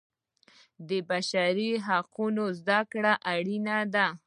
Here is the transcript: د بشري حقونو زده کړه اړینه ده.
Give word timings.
د 0.87 0.89
بشري 1.09 1.71
حقونو 1.87 2.43
زده 2.59 2.79
کړه 2.91 3.13
اړینه 3.33 3.77
ده. 3.93 4.07